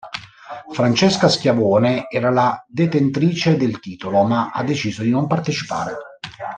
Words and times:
Francesca 0.71 1.27
Schiavone 1.29 2.07
era 2.09 2.31
la 2.31 2.65
detentrice 2.67 3.55
del 3.55 3.79
titolo 3.79 4.23
ma 4.23 4.49
ha 4.49 4.63
deciso 4.63 5.03
di 5.03 5.11
non 5.11 5.27
partecipare. 5.27 5.95